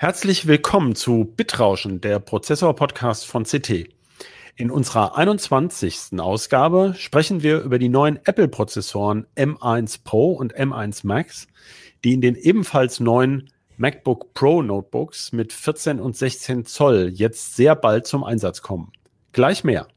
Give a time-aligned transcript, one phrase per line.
[0.00, 3.88] Herzlich willkommen zu Bitrauschen, der Prozessor-Podcast von CT.
[4.54, 6.20] In unserer 21.
[6.20, 11.48] Ausgabe sprechen wir über die neuen Apple-Prozessoren M1 Pro und M1 Max,
[12.04, 17.74] die in den ebenfalls neuen MacBook Pro Notebooks mit 14 und 16 Zoll jetzt sehr
[17.74, 18.92] bald zum Einsatz kommen.
[19.32, 19.88] Gleich mehr.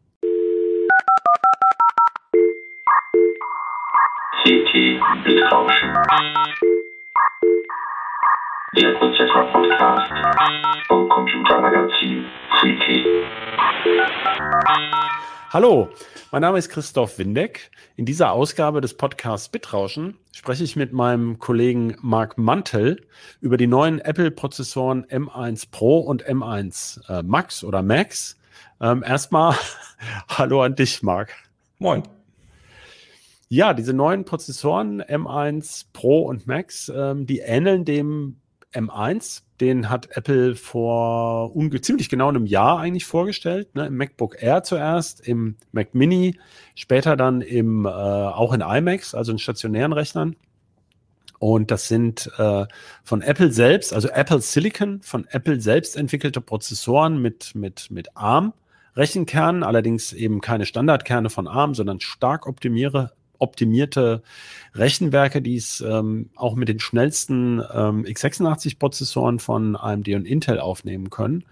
[4.42, 4.74] CT
[5.24, 6.91] Bitrauschen.
[8.74, 10.14] Der Prozessor Podcast
[10.88, 13.06] vom Computermagazin Freaky.
[15.50, 15.90] Hallo,
[16.32, 17.70] mein Name ist Christoph Windeck.
[17.98, 23.06] In dieser Ausgabe des Podcasts Bitrauschen spreche ich mit meinem Kollegen Marc Mantel
[23.42, 28.40] über die neuen Apple-Prozessoren M1 Pro und M1 äh, Max oder Max.
[28.80, 29.54] Ähm, erstmal
[30.30, 31.34] Hallo an dich, Marc.
[31.78, 32.04] Moin.
[33.50, 38.38] Ja, diese neuen Prozessoren M1 Pro und Max, ähm, die ähneln dem
[38.74, 43.88] M1, den hat Apple vor ziemlich genau einem Jahr eigentlich vorgestellt, ne?
[43.88, 46.40] im MacBook Air zuerst, im Mac Mini,
[46.76, 50.36] später dann im, äh, auch in iMacs, also in stationären Rechnern.
[51.40, 52.66] Und das sind äh,
[53.04, 58.54] von Apple selbst, also Apple Silicon, von Apple selbst entwickelte Prozessoren mit, mit, mit ARM.
[58.96, 64.22] Rechenkernen, allerdings eben keine Standardkerne von ARM, sondern stark optimiere, optimierte
[64.74, 71.10] Rechenwerke, die es ähm, auch mit den schnellsten ähm, x86-Prozessoren von AMD und Intel aufnehmen
[71.10, 71.44] können.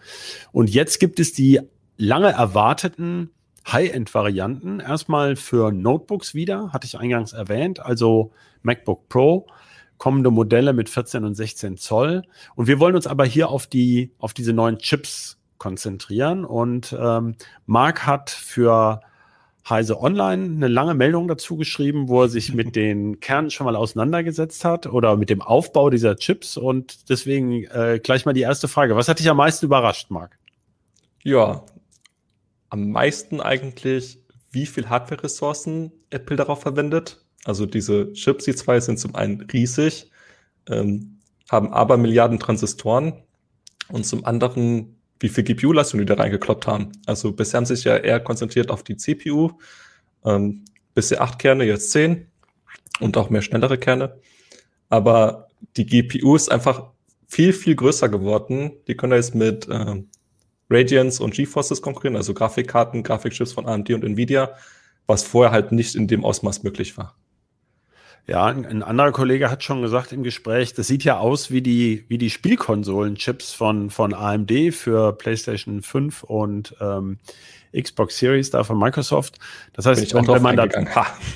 [0.51, 1.59] Und jetzt gibt es die
[1.97, 3.31] lange erwarteten
[3.67, 4.79] High-End-Varianten.
[4.79, 8.31] Erstmal für Notebooks wieder, hatte ich eingangs erwähnt, also
[8.61, 9.47] MacBook Pro,
[9.97, 12.23] kommende Modelle mit 14 und 16 Zoll.
[12.55, 16.45] Und wir wollen uns aber hier auf die, auf diese neuen Chips konzentrieren.
[16.45, 19.01] Und ähm, Mark hat für
[19.69, 23.75] Heise Online eine lange Meldung dazu geschrieben, wo er sich mit den Kernen schon mal
[23.75, 26.57] auseinandergesetzt hat oder mit dem Aufbau dieser Chips.
[26.57, 28.95] Und deswegen äh, gleich mal die erste Frage.
[28.95, 30.37] Was hat dich am meisten überrascht, Marc?
[31.23, 31.63] Ja,
[32.69, 34.19] am meisten eigentlich,
[34.51, 37.23] wie viel Hardware-Ressourcen Apple darauf verwendet.
[37.45, 40.11] Also diese Chips, die zwei sind zum einen riesig,
[40.67, 41.19] ähm,
[41.49, 43.13] haben aber Milliarden Transistoren
[43.89, 46.91] und zum anderen wie viel GPU-Leistung die da reingekloppt haben.
[47.05, 49.51] Also bisher haben sie sich ja eher konzentriert auf die CPU.
[50.25, 52.27] Ähm, bisher acht Kerne, jetzt zehn
[52.99, 54.19] und auch mehr schnellere Kerne.
[54.89, 55.47] Aber
[55.77, 56.91] die GPU ist einfach
[57.27, 58.71] viel, viel größer geworden.
[58.87, 60.03] Die können jetzt mit äh,
[60.69, 64.55] Radiance und GeForces konkurrieren, also Grafikkarten, Grafikchips von AMD und Nvidia,
[65.07, 67.15] was vorher halt nicht in dem Ausmaß möglich war.
[68.29, 72.05] Ja, ein, anderer Kollege hat schon gesagt im Gespräch, das sieht ja aus wie die,
[72.09, 77.17] wie die Spielkonsolen-Chips von, von AMD für PlayStation 5 und ähm,
[77.75, 79.39] Xbox Series da von Microsoft.
[79.73, 80.67] Das heißt, wenn, wenn man da,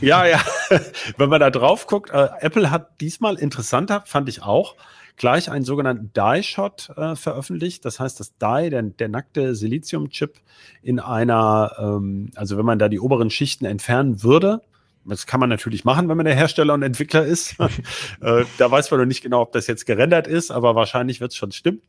[0.02, 0.40] ja, ja,
[1.18, 4.76] wenn man da drauf guckt, äh, Apple hat diesmal interessanter, fand ich auch,
[5.18, 7.86] gleich einen sogenannten Die-Shot äh, veröffentlicht.
[7.86, 10.36] Das heißt, das Die, der, der nackte Silizium-Chip
[10.84, 14.62] in einer, ähm, also wenn man da die oberen Schichten entfernen würde,
[15.06, 17.56] das kann man natürlich machen, wenn man der Hersteller und Entwickler ist.
[18.22, 21.32] äh, da weiß man noch nicht genau, ob das jetzt gerendert ist, aber wahrscheinlich wird
[21.32, 21.82] es schon stimmen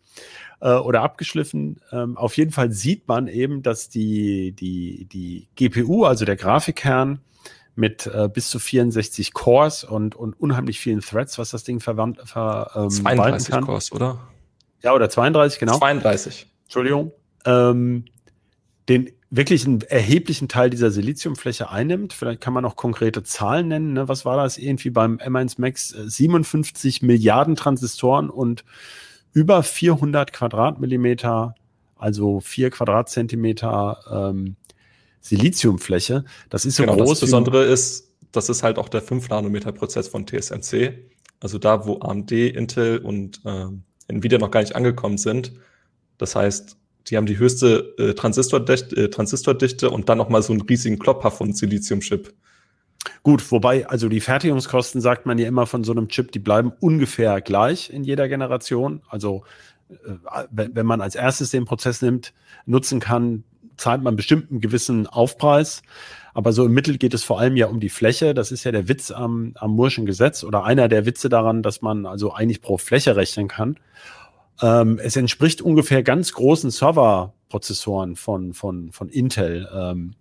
[0.61, 1.81] äh, oder abgeschliffen.
[1.93, 7.21] Ähm, auf jeden Fall sieht man eben, dass die, die, die GPU, also der Grafikkern,
[7.77, 12.21] mit äh, bis zu 64 Cores und, und unheimlich vielen Threads, was das Ding verwandt,
[12.25, 13.65] ver, ähm, 32 kann.
[13.65, 14.21] Cores, oder?
[14.83, 15.79] Ja, oder 32, genau.
[15.79, 16.47] 32.
[16.65, 17.13] Entschuldigung.
[17.45, 18.05] Ähm,
[18.89, 22.13] den wirklich einen erheblichen Teil dieser Siliziumfläche einnimmt.
[22.13, 23.93] Vielleicht kann man auch konkrete Zahlen nennen.
[23.93, 24.07] Ne?
[24.09, 25.89] Was war das irgendwie beim M1 Max?
[25.89, 28.65] 57 äh, Milliarden Transistoren und
[29.33, 31.57] über 400 Quadratmillimeter,
[31.97, 34.57] also vier Quadratzentimeter ähm,
[35.21, 36.25] Siliziumfläche.
[36.49, 37.21] Das ist so genau, groß.
[37.21, 40.99] Das Besondere ist, das ist halt auch der 5-Nanometer-Prozess von TSMC.
[41.41, 43.67] Also da, wo AMD, Intel und äh,
[44.07, 45.55] Nvidia noch gar nicht angekommen sind.
[46.19, 50.63] Das heißt, die haben die höchste äh, Transistordichte, äh, Transistordichte und dann nochmal so einen
[50.63, 52.33] riesigen Klopper von Siliziumchip.
[53.23, 56.73] Gut, wobei, also die Fertigungskosten sagt man ja immer von so einem Chip, die bleiben
[56.81, 59.03] ungefähr gleich in jeder Generation.
[59.09, 59.45] Also
[59.89, 62.33] äh, wenn, man als erstes den Prozess nimmt,
[62.67, 63.45] nutzen kann,
[63.77, 65.83] zahlt man bestimmt einen gewissen Aufpreis.
[66.33, 68.35] Aber so im Mittel geht es vor allem ja um die Fläche.
[68.35, 71.83] Das ist ja der Witz am, am Murschen Gesetz oder einer der Witze daran, dass
[71.83, 73.77] man also eigentlich pro Fläche rechnen kann.
[74.63, 80.15] Ähm, es entspricht ungefähr ganz großen Serverprozessoren von, von, von Intel, ähm,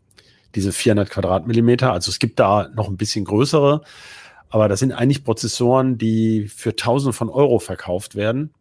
[0.56, 1.92] diese 400 Quadratmillimeter.
[1.92, 3.82] Also es gibt da noch ein bisschen größere,
[4.50, 8.54] aber das sind eigentlich Prozessoren, die für Tausende von Euro verkauft werden.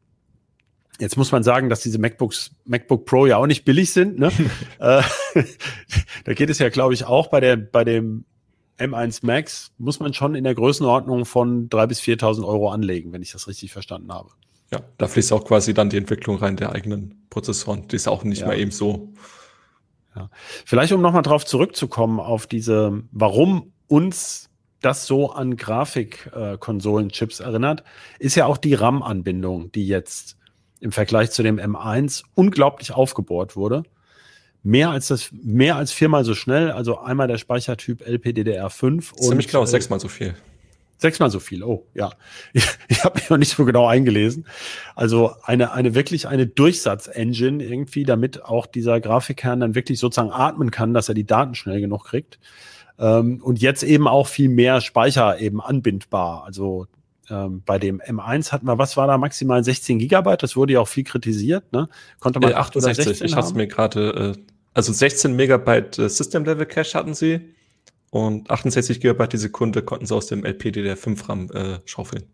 [0.98, 4.18] Jetzt muss man sagen, dass diese MacBooks, MacBook Pro ja auch nicht billig sind.
[4.18, 4.30] Ne?
[4.78, 5.02] Äh,
[6.24, 8.24] da geht es ja, glaube ich, auch bei der, bei dem
[8.78, 13.22] M1 Max muss man schon in der Größenordnung von 3.000 bis 4.000 Euro anlegen, wenn
[13.22, 14.30] ich das richtig verstanden habe.
[14.72, 17.88] Ja, da fließt auch quasi dann die Entwicklung rein der eigenen Prozessoren.
[17.88, 18.48] Die ist auch nicht ja.
[18.48, 19.12] mehr eben so.
[20.16, 20.30] Ja.
[20.64, 24.48] Vielleicht, um nochmal drauf zurückzukommen, auf diese, warum uns
[24.80, 27.84] das so an Grafikkonsolen-Chips äh, erinnert,
[28.18, 30.38] ist ja auch die RAM-Anbindung, die jetzt
[30.80, 33.84] im Vergleich zu dem M1 unglaublich aufgebohrt wurde.
[34.62, 39.22] Mehr als das, mehr als viermal so schnell, also einmal der Speichertyp LPDDR5 und.
[39.22, 40.34] Ziemlich genau, sechsmal so viel.
[41.02, 42.10] Sechsmal so viel, oh ja.
[42.52, 44.46] Ich, ich habe mich noch nicht so genau eingelesen.
[44.94, 50.70] Also eine, eine wirklich eine Durchsatz-Engine irgendwie, damit auch dieser Grafikkern dann wirklich sozusagen atmen
[50.70, 52.38] kann, dass er die Daten schnell genug kriegt.
[52.98, 56.44] Ähm, und jetzt eben auch viel mehr Speicher eben anbindbar.
[56.44, 56.86] Also
[57.28, 60.44] ähm, bei dem M1 hatten wir, was war da maximal 16 Gigabyte?
[60.44, 61.88] Das wurde ja auch viel kritisiert, ne?
[62.20, 66.08] Konnte man äh, 8 oder 16 Ich hatte mir gerade, äh, also 16 Megabyte äh,
[66.08, 67.40] System Level Cache hatten sie
[68.12, 72.24] und 68 Gigabyte die Sekunde konnten sie aus dem LPDDR5 RAM äh, schaufeln.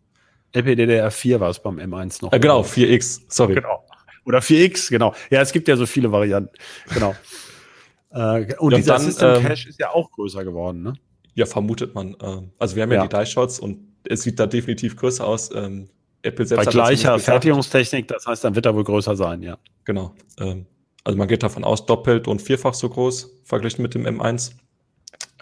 [0.53, 2.33] LPDDR4 war es beim M1 noch.
[2.33, 3.55] Äh, genau, 4X, sorry.
[3.55, 3.87] Genau.
[4.25, 5.15] Oder 4X, genau.
[5.31, 6.53] Ja, es gibt ja so viele Varianten.
[6.93, 7.15] Genau.
[8.11, 10.95] äh, und ja, dieser dann, System ähm, Cache ist ja auch größer geworden, ne?
[11.35, 12.15] Ja, vermutet man.
[12.15, 15.55] Äh, also wir haben ja, ja die Die-Shots und es sieht da definitiv größer aus.
[15.55, 15.89] Ähm,
[16.23, 19.59] Apple selbst Bei gleicher Fertigungstechnik, das heißt, dann wird er wohl größer sein, ja.
[19.85, 20.13] Genau.
[20.41, 20.67] Ähm,
[21.05, 24.55] also man geht davon aus, doppelt und vierfach so groß verglichen mit dem M1.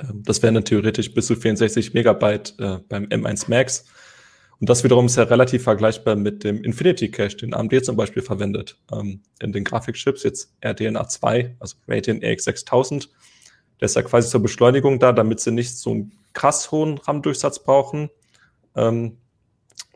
[0.00, 3.84] Ähm, das wären dann theoretisch bis zu 64 Megabyte äh, beim M1 Max.
[4.58, 8.22] Und das wiederum ist ja relativ vergleichbar mit dem Infinity Cache, den AMD zum Beispiel
[8.22, 8.78] verwendet.
[8.90, 13.10] Ähm, in den Grafikchips jetzt RDNA 2, also Radeon RX 6000.
[13.80, 17.62] Der ist ja quasi zur Beschleunigung da, damit sie nicht so einen krass hohen RAM-Durchsatz
[17.62, 18.08] brauchen,
[18.74, 19.18] ähm,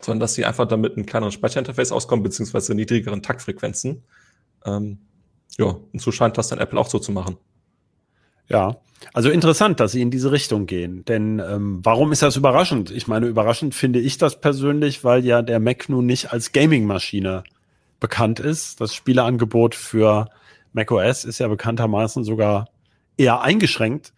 [0.00, 4.02] sondern dass sie einfach damit ein kleineres Speicherinterface auskommen, beziehungsweise niedrigeren Taktfrequenzen.
[4.66, 4.98] Ähm,
[5.58, 7.38] ja, und so scheint das dann Apple auch so zu machen.
[8.50, 8.76] Ja,
[9.14, 11.04] also interessant, dass sie in diese Richtung gehen.
[11.04, 12.90] Denn ähm, warum ist das überraschend?
[12.90, 17.44] Ich meine, überraschend finde ich das persönlich, weil ja der Mac nun nicht als Gaming-Maschine
[17.98, 18.80] bekannt ist.
[18.80, 20.28] Das Spieleangebot für
[20.72, 22.68] macOS ist ja bekanntermaßen sogar
[23.16, 24.12] eher eingeschränkt.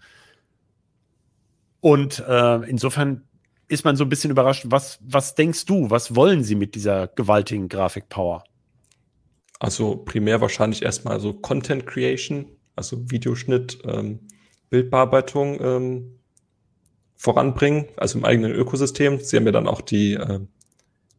[1.80, 3.22] Und äh, insofern
[3.68, 4.66] ist man so ein bisschen überrascht.
[4.68, 8.44] Was, was denkst du, was wollen sie mit dieser gewaltigen Grafikpower?
[9.58, 12.46] Also primär wahrscheinlich erstmal so Content Creation,
[12.76, 14.20] also Videoschnitt, ähm,
[14.70, 16.18] Bildbearbeitung ähm,
[17.14, 19.20] voranbringen, also im eigenen Ökosystem.
[19.20, 20.40] Sie haben ja dann auch die äh,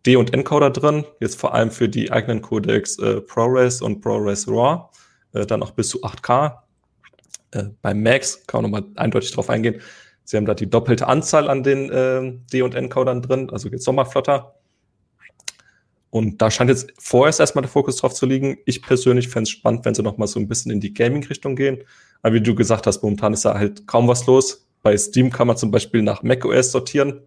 [0.06, 4.48] D- und Encoder drin, jetzt vor allem für die eigenen Codecs äh, ProRes und ProRes
[4.48, 4.90] RAW,
[5.34, 6.58] äh, dann auch bis zu 8K.
[7.52, 9.82] Äh, beim Max kann man nochmal eindeutig drauf eingehen.
[10.26, 13.86] Sie haben da die doppelte Anzahl an den äh, D- und Encodern drin, also jetzt
[13.88, 14.56] nochmal flotter.
[16.14, 18.60] Und da scheint jetzt vorerst erstmal der Fokus drauf zu liegen.
[18.68, 21.80] Ich persönlich fände es spannend, wenn sie nochmal so ein bisschen in die Gaming-Richtung gehen.
[22.22, 24.70] Aber wie du gesagt hast, momentan ist da halt kaum was los.
[24.84, 27.22] Bei Steam kann man zum Beispiel nach macOS sortieren,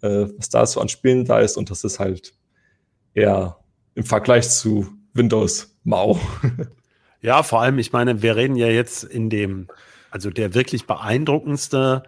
[0.00, 1.56] äh, was da so an Spielen da ist.
[1.56, 2.34] Und das ist halt
[3.14, 3.58] eher
[3.94, 6.18] im Vergleich zu Windows mau.
[7.24, 9.68] Ja, vor allem, ich meine, wir reden ja jetzt in dem,
[10.10, 12.02] also der wirklich beeindruckendste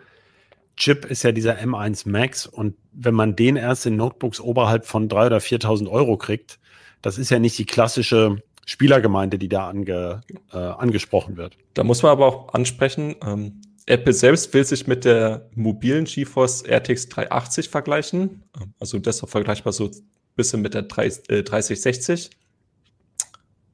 [0.77, 5.09] Chip ist ja dieser M1 Max und wenn man den erst in Notebooks oberhalb von
[5.09, 6.59] 3.000 oder 4.000 Euro kriegt,
[7.03, 10.23] das ist ja nicht die klassische Spielergemeinde, die da ange,
[10.53, 11.57] äh, angesprochen wird.
[11.75, 16.65] Da muss man aber auch ansprechen, ähm, Apple selbst will sich mit der mobilen GeForce
[16.67, 18.43] RTX 380 vergleichen,
[18.81, 19.91] also deshalb vergleichbar so ein
[20.37, 22.31] bisschen mit der 30, äh, 3060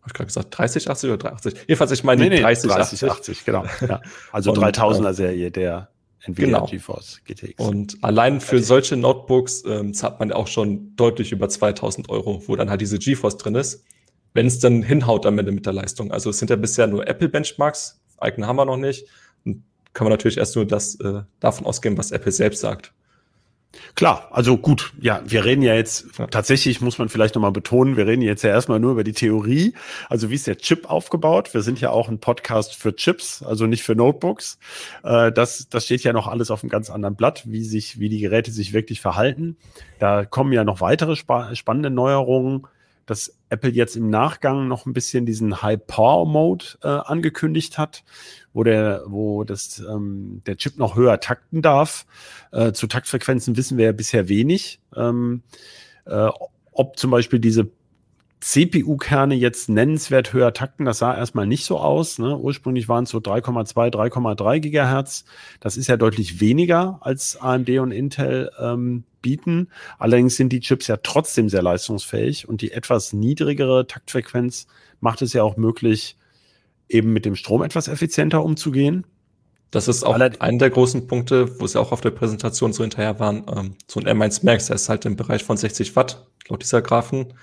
[0.00, 1.54] habe ich gerade gesagt 3080 oder 380?
[1.69, 3.00] Jedenfalls, ich meine nee, nee, 3080.
[3.00, 3.64] 3080, genau.
[3.87, 4.00] Ja.
[4.33, 5.90] Also 3000er Serie der
[6.25, 6.67] Nvidia genau.
[6.67, 7.55] GeForce GTX.
[7.59, 12.43] Und allein für solche Notebooks ähm, zahlt man ja auch schon deutlich über 2000 Euro,
[12.47, 13.85] wo dann halt diese GeForce drin ist,
[14.35, 16.12] wenn es dann hinhaut am Ende mit der Leistung.
[16.12, 19.07] Also es sind ja bisher nur Apple-Benchmarks, eigene haben wir noch nicht.
[19.45, 22.93] Und kann man natürlich erst nur das äh, davon ausgehen, was Apple selbst sagt.
[23.95, 26.27] Klar, also gut, ja, wir reden ja jetzt, ja.
[26.27, 29.75] tatsächlich muss man vielleicht nochmal betonen, wir reden jetzt ja erstmal nur über die Theorie,
[30.09, 31.55] also wie ist der Chip aufgebaut?
[31.55, 34.59] Wir sind ja auch ein Podcast für Chips, also nicht für Notebooks.
[35.05, 38.09] Äh, das, das steht ja noch alles auf einem ganz anderen Blatt, wie sich, wie
[38.09, 39.57] die Geräte sich wirklich verhalten.
[39.99, 42.67] Da kommen ja noch weitere spa spannende Neuerungen
[43.11, 48.05] dass Apple jetzt im Nachgang noch ein bisschen diesen High Power Mode äh, angekündigt hat,
[48.52, 52.07] wo der, wo das, ähm, der Chip noch höher takten darf.
[52.52, 54.79] Äh, zu Taktfrequenzen wissen wir ja bisher wenig.
[54.95, 55.43] Ähm,
[56.07, 56.29] äh,
[56.71, 57.69] ob zum Beispiel diese
[58.40, 62.18] CPU-Kerne jetzt nennenswert höher takten, das sah erstmal nicht so aus.
[62.18, 62.37] Ne?
[62.38, 65.25] Ursprünglich waren es so 3,2, 3,3 Gigahertz.
[65.61, 69.68] Das ist ja deutlich weniger als AMD und Intel ähm, bieten.
[69.99, 74.66] Allerdings sind die Chips ja trotzdem sehr leistungsfähig und die etwas niedrigere Taktfrequenz
[75.00, 76.16] macht es ja auch möglich,
[76.88, 79.06] eben mit dem Strom etwas effizienter umzugehen.
[79.70, 82.82] Das ist auch Allerdings einer der großen Punkte, wo sie auch auf der Präsentation so
[82.82, 83.44] hinterher waren.
[83.54, 86.80] Ähm, so ein M1 Max, der ist halt im Bereich von 60 Watt, laut dieser
[86.80, 87.35] Graphen.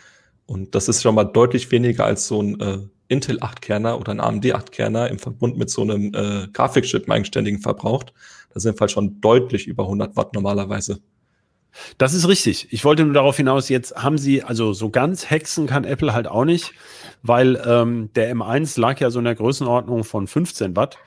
[0.48, 4.20] Und das ist schon mal deutlich weniger als so ein äh, Intel 8-Kerner oder ein
[4.20, 8.14] AMD 8-Kerner im Verbund mit so einem äh, Grafikchip eigenständigen verbraucht.
[8.54, 11.00] Das sind halt schon deutlich über 100 Watt normalerweise.
[11.98, 12.68] Das ist richtig.
[12.72, 16.28] Ich wollte nur darauf hinaus, jetzt haben sie, also so ganz hexen kann Apple halt
[16.28, 16.74] auch nicht,
[17.22, 20.98] weil ähm, der M1 lag ja so in der Größenordnung von 15 Watt.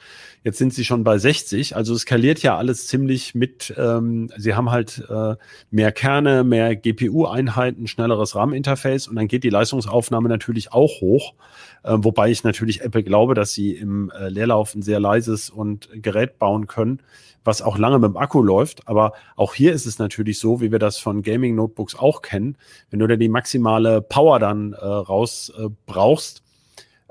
[0.42, 1.76] Jetzt sind sie schon bei 60.
[1.76, 3.75] Also es skaliert ja alles ziemlich mit.
[3.76, 5.37] Ähm, sie haben halt äh,
[5.70, 11.35] mehr Kerne, mehr GPU-Einheiten, schnelleres RAM-Interface und dann geht die Leistungsaufnahme natürlich auch hoch.
[11.82, 15.90] Äh, wobei ich natürlich Apple glaube, dass sie im äh, Leerlauf ein sehr leises und
[15.92, 17.02] Gerät bauen können,
[17.44, 18.88] was auch lange mit dem Akku läuft.
[18.88, 22.56] Aber auch hier ist es natürlich so, wie wir das von Gaming-Notebooks auch kennen.
[22.88, 26.42] Wenn du da die maximale Power dann äh, raus äh, brauchst,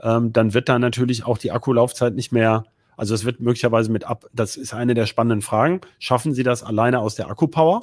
[0.02, 2.66] ähm, dann wird da natürlich auch die Akkulaufzeit nicht mehr
[3.00, 5.80] also es wird möglicherweise mit ab, das ist eine der spannenden Fragen.
[6.00, 7.82] Schaffen Sie das alleine aus der Akkupower?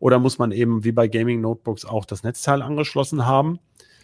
[0.00, 3.58] Oder muss man eben wie bei Gaming Notebooks auch das Netzteil angeschlossen haben?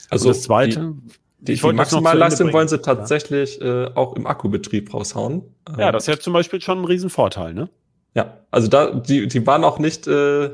[0.08, 0.94] Also Und das zweite.
[1.40, 5.42] Die, die, die Maximalleistung wollen sie tatsächlich äh, auch im Akkubetrieb raushauen.
[5.76, 7.68] Ja, das ist ja zum Beispiel schon ein Riesenvorteil, ne?
[8.14, 10.50] Ja, also da, die, die waren auch nicht, äh,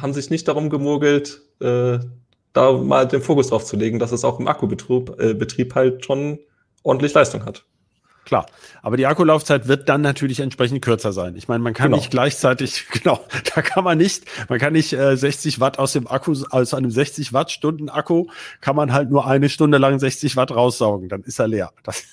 [0.00, 1.98] haben sich nicht darum gemogelt, äh,
[2.52, 6.04] da mal den Fokus drauf zu legen, dass es auch im Akkubetrieb äh, Betrieb halt
[6.04, 6.38] schon
[6.84, 7.64] ordentlich Leistung hat.
[8.30, 8.46] Klar,
[8.80, 11.34] aber die Akkulaufzeit wird dann natürlich entsprechend kürzer sein.
[11.34, 11.96] Ich meine, man kann genau.
[11.96, 13.18] nicht gleichzeitig, genau,
[13.56, 16.92] da kann man nicht, man kann nicht äh, 60 Watt aus dem Akku, aus einem
[16.92, 18.28] 60 Watt Stunden Akku,
[18.60, 21.72] kann man halt nur eine Stunde lang 60 Watt raussaugen, dann ist er leer.
[21.82, 22.04] Das,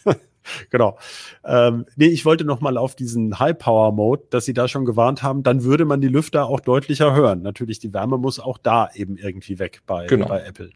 [0.71, 0.97] genau.
[1.45, 4.85] Ähm, nee, ich wollte noch mal auf diesen High Power Mode, dass Sie da schon
[4.85, 7.43] gewarnt haben, dann würde man die Lüfter auch deutlicher hören.
[7.43, 10.29] Natürlich, die Wärme muss auch da eben irgendwie weg bei, genau.
[10.29, 10.71] bei Apple.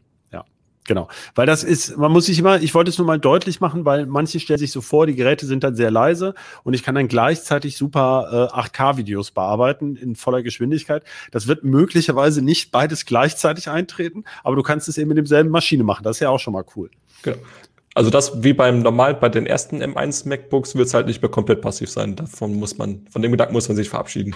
[0.84, 3.84] Genau, weil das ist, man muss sich immer, ich wollte es nur mal deutlich machen,
[3.84, 6.34] weil manche stellen sich so vor, die Geräte sind dann sehr leise
[6.64, 11.04] und ich kann dann gleichzeitig super äh, 8K-Videos bearbeiten in voller Geschwindigkeit.
[11.30, 15.84] Das wird möglicherweise nicht beides gleichzeitig eintreten, aber du kannst es eben mit demselben Maschine
[15.84, 16.02] machen.
[16.02, 16.90] Das ist ja auch schon mal cool.
[17.22, 17.38] Genau.
[17.94, 21.30] Also das wie beim normal bei den ersten M1 MacBooks wird es halt nicht mehr
[21.30, 22.16] komplett passiv sein.
[22.16, 24.34] Davon muss man, von dem Gedanken muss man sich verabschieden.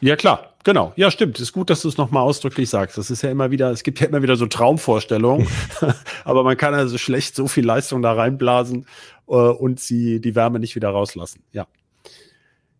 [0.00, 0.92] Ja, klar, genau.
[0.96, 1.38] Ja, stimmt.
[1.40, 2.98] Ist gut, dass du es nochmal ausdrücklich sagst.
[2.98, 5.48] Das ist ja immer wieder, es gibt ja immer wieder so Traumvorstellungen,
[6.24, 8.86] aber man kann also schlecht so viel Leistung da reinblasen
[9.28, 11.42] äh, und sie die Wärme nicht wieder rauslassen.
[11.52, 11.66] Ja.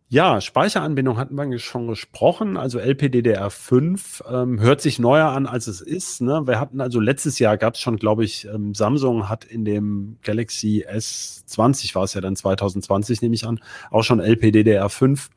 [0.09, 2.57] Ja, Speicheranbindung hatten wir schon gesprochen.
[2.57, 6.21] Also LPDDR5 ähm, hört sich neuer an, als es ist.
[6.21, 6.43] Ne?
[6.47, 10.19] Wir hatten also letztes Jahr gab es schon, glaube ich, ähm, Samsung hat in dem
[10.23, 13.59] Galaxy S20 war es ja dann 2020, nehme ich an,
[13.91, 15.29] auch schon LPDDR5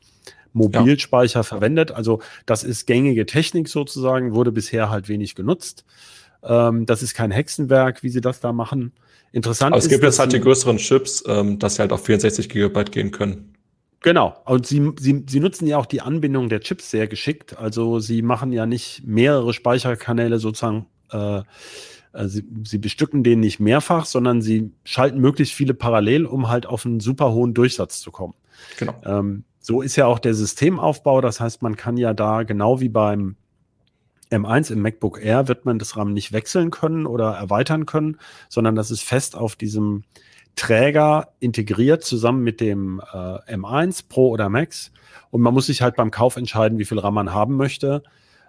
[0.52, 1.44] Mobilspeicher ja.
[1.44, 1.92] verwendet.
[1.92, 5.84] Also das ist gängige Technik sozusagen, wurde bisher halt wenig genutzt.
[6.42, 8.92] Ähm, das ist kein Hexenwerk, wie sie das da machen.
[9.32, 12.04] Interessant Aber es ist, gibt jetzt halt die größeren Chips, ähm, dass sie halt auf
[12.04, 13.54] 64 Gigabyte gehen können.
[14.00, 14.40] Genau.
[14.46, 17.58] Und sie, sie, sie nutzen ja auch die Anbindung der Chips sehr geschickt.
[17.58, 21.42] Also sie machen ja nicht mehrere Speicherkanäle sozusagen, äh,
[22.12, 26.66] äh sie, sie bestücken den nicht mehrfach, sondern sie schalten möglichst viele parallel, um halt
[26.66, 28.34] auf einen super hohen Durchsatz zu kommen.
[28.78, 28.94] Genau.
[29.04, 31.20] Ähm, so ist ja auch der Systemaufbau.
[31.20, 33.36] Das heißt, man kann ja da genau wie beim
[34.30, 38.74] M1 im MacBook Air wird man das RAM nicht wechseln können oder erweitern können, sondern
[38.74, 40.04] das ist fest auf diesem
[40.56, 44.92] Träger integriert zusammen mit dem äh, M1 Pro oder Max.
[45.30, 48.02] Und man muss sich halt beim Kauf entscheiden, wie viel RAM man haben möchte.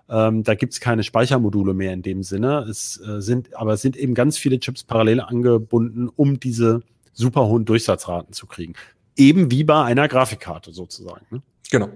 [0.09, 2.65] Ähm, da gibt es keine Speichermodule mehr in dem Sinne.
[2.69, 6.81] Es äh, sind, aber es sind eben ganz viele Chips parallel angebunden, um diese
[7.13, 8.73] super hohen Durchsatzraten zu kriegen
[9.21, 11.25] eben wie bei einer Grafikkarte sozusagen.
[11.29, 11.41] Ne?
[11.69, 11.89] Genau.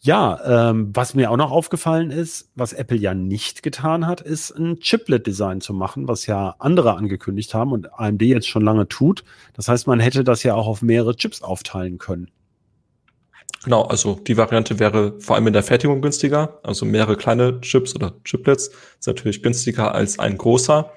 [0.00, 4.52] Ja, ähm, was mir auch noch aufgefallen ist, was Apple ja nicht getan hat, ist
[4.52, 9.24] ein Chiplet-Design zu machen, was ja andere angekündigt haben und AMD jetzt schon lange tut.
[9.54, 12.30] Das heißt, man hätte das ja auch auf mehrere Chips aufteilen können.
[13.64, 16.60] Genau, also die Variante wäre vor allem in der Fertigung günstiger.
[16.62, 20.92] Also mehrere kleine Chips oder Chiplets ist natürlich günstiger als ein großer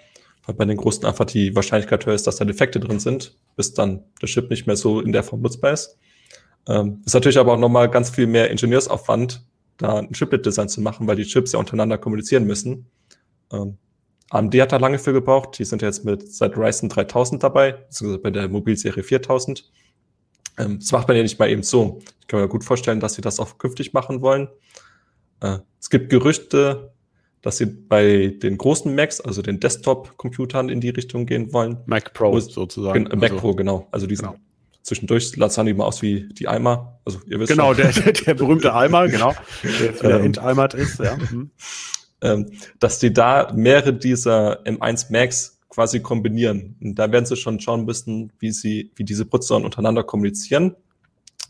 [0.46, 3.74] weil bei den großen einfach die Wahrscheinlichkeit höher ist, dass da Defekte drin sind, bis
[3.74, 5.98] dann der Chip nicht mehr so in der Form nutzbar ist.
[6.68, 9.44] Ähm, ist natürlich aber auch nochmal ganz viel mehr Ingenieursaufwand,
[9.78, 12.88] da ein Chiplet-Design zu machen, weil die Chips ja untereinander kommunizieren müssen.
[13.52, 13.78] Ähm,
[14.30, 15.60] AMD hat da lange für gebraucht.
[15.60, 19.70] Die sind jetzt mit seit Ryzen 3000 dabei, beziehungsweise bei der Mobilserie 4000.
[20.58, 22.00] Ähm, das macht man ja nicht mal eben so.
[22.22, 24.48] Ich kann mir gut vorstellen, dass sie das auch künftig machen wollen.
[25.42, 26.94] Äh, es gibt Gerüchte,
[27.42, 31.78] dass sie bei den großen Macs, also den Desktop-Computern in die Richtung gehen wollen.
[31.86, 33.08] Mac Pro sozusagen.
[33.08, 33.88] Äh, Mac also, Pro, genau.
[33.92, 34.40] Also diesen genau.
[34.84, 37.00] zwischendurch sahen die mal aus wie die Eimer.
[37.04, 39.34] Also ihr wisst Genau, der, der, der, berühmte Eimer, genau.
[39.64, 41.18] Der jetzt wieder ähm, enteimert ist, ja.
[41.18, 41.52] Mhm.
[42.24, 46.76] Ähm, dass die da mehrere dieser M1 Macs quasi kombinieren.
[46.80, 50.76] Und da werden sie schon schauen müssen, wie sie, wie diese Prozessoren untereinander kommunizieren.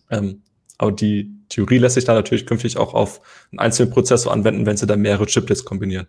[0.09, 0.43] Ähm,
[0.81, 3.21] aber die Theorie lässt sich da natürlich künftig auch auf
[3.51, 6.07] einen einzelnen Prozessor anwenden, wenn sie da mehrere Chiplets kombinieren.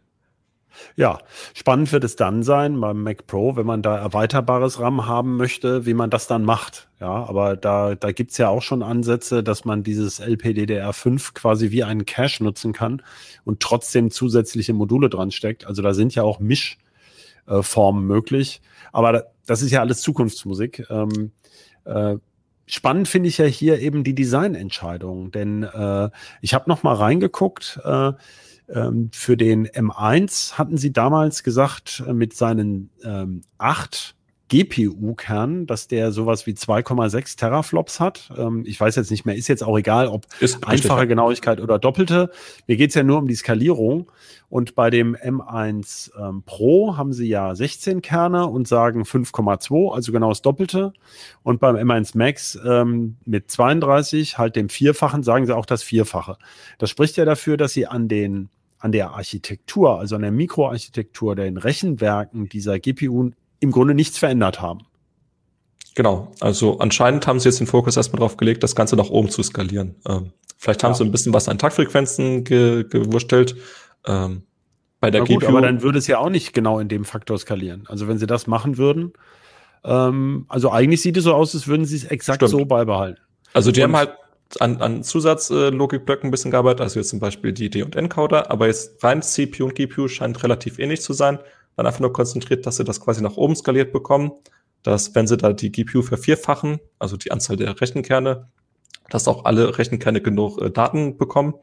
[0.97, 1.19] Ja,
[1.53, 5.85] spannend wird es dann sein beim Mac Pro, wenn man da erweiterbares RAM haben möchte,
[5.85, 6.89] wie man das dann macht.
[7.01, 11.85] Ja, aber da, da gibt's ja auch schon Ansätze, dass man dieses LPDDR5 quasi wie
[11.85, 13.03] einen Cache nutzen kann
[13.45, 15.67] und trotzdem zusätzliche Module dran steckt.
[15.67, 18.63] Also da sind ja auch Mischformen möglich.
[18.91, 20.87] Aber das ist ja alles Zukunftsmusik.
[20.89, 21.33] Ähm,
[21.85, 22.17] äh,
[22.73, 26.11] spannend finde ich ja hier eben die Designentscheidung, denn äh,
[26.41, 27.81] ich habe noch mal reingeguckt.
[27.85, 28.13] Äh,
[28.69, 34.15] ähm, für den M1 hatten sie damals gesagt, äh, mit seinen ähm, acht
[34.53, 38.31] GPU-Kern, dass der sowas wie 2,6 Teraflops hat.
[38.37, 41.09] Ähm, ich weiß jetzt nicht mehr, ist jetzt auch egal, ob ist einfache richtig.
[41.09, 42.31] Genauigkeit oder doppelte.
[42.67, 44.13] Mir geht's ja nur um die Skalierung.
[44.51, 50.13] Und bei dem M1 ähm, Pro haben sie ja 16 Kerne und sagen 5,2, also
[50.13, 50.93] genau das Doppelte.
[51.43, 56.37] Und beim M1 Max ähm, mit 32, halt dem Vierfachen, sagen sie auch das Vierfache.
[56.77, 61.37] Das spricht ja dafür, dass sie an den an der Architektur, also an der Mikroarchitektur,
[61.37, 63.31] den Rechenwerken dieser GPU
[63.63, 64.81] im Grunde nichts verändert haben.
[65.95, 69.29] Genau, also anscheinend haben sie jetzt den Fokus erstmal drauf gelegt, das Ganze nach oben
[69.29, 69.95] zu skalieren.
[70.09, 70.95] Ähm, vielleicht haben ja.
[70.97, 73.57] sie ein bisschen was an Taktfrequenzen ge gewurstelt.
[74.07, 74.43] Ähm,
[75.01, 75.49] bei der Na gut, GPU.
[75.49, 77.85] aber dann würde es ja auch nicht genau in dem Faktor skalieren.
[77.89, 79.13] Also wenn sie das machen würden,
[79.85, 82.51] ähm, also eigentlich sieht es so aus, als würden sie es exakt Stimmt.
[82.51, 83.21] so beibehalten.
[83.53, 84.13] Also die Und haben halt
[84.61, 88.67] an, an Zusatzlogikblöcken ein bisschen gearbeitet, also jetzt zum Beispiel die D- und Encoder, aber
[88.67, 91.39] jetzt rein CPU und GPU scheint relativ ähnlich zu sein
[91.77, 94.33] dann einfach nur konzentriert, dass sie das quasi nach oben skaliert bekommen,
[94.83, 98.49] dass wenn sie da die GPU vervierfachen, also die Anzahl der Rechenkerne,
[99.11, 101.55] dass auch alle Rechenkerne genug äh, Daten bekommen.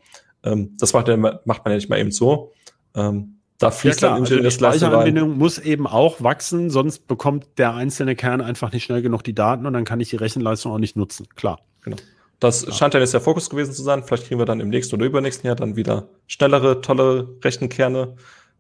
[0.44, 2.54] Ähm, das macht, macht man ja nicht mal eben so.
[2.96, 7.46] Ähm, da fließt ja, klar, dann also die Speicheranbindung muss eben auch wachsen, sonst bekommt
[7.58, 10.72] der einzelne Kern einfach nicht schnell genug die Daten und dann kann ich die Rechenleistung
[10.72, 11.28] auch nicht nutzen.
[11.36, 11.60] Klar.
[11.84, 11.98] Genau.
[12.40, 12.72] Das ja.
[12.72, 14.04] scheint ja jetzt der Fokus gewesen zu sein.
[14.06, 18.16] Vielleicht kriegen wir dann im nächsten oder übernächsten Jahr dann wieder schnellere, tolle Rechenkerne.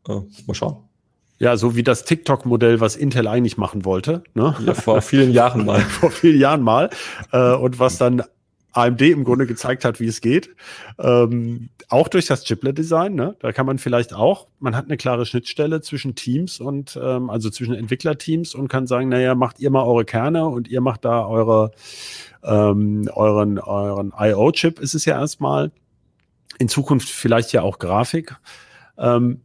[0.07, 0.88] Äh, mal schauen.
[1.39, 4.23] Ja, so wie das TikTok-Modell, was Intel eigentlich machen wollte.
[4.33, 4.55] Ne?
[4.65, 5.79] Ja, vor vielen Jahren mal.
[5.99, 6.89] vor vielen Jahren mal.
[7.31, 8.23] Äh, und was dann
[8.73, 10.49] AMD im Grunde gezeigt hat, wie es geht.
[10.99, 13.15] Ähm, auch durch das Chiplet-Design.
[13.15, 13.35] Ne?
[13.39, 17.49] Da kann man vielleicht auch, man hat eine klare Schnittstelle zwischen Teams und ähm, also
[17.49, 21.25] zwischen Entwicklerteams und kann sagen, naja, macht ihr mal eure Kerne und ihr macht da
[21.25, 21.71] eure
[22.43, 25.71] ähm, euren, euren IO-Chip ist es ja erstmal.
[26.57, 28.35] In Zukunft vielleicht ja auch Grafik.
[28.97, 29.41] Ähm,